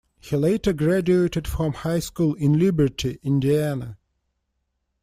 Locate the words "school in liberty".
1.99-3.19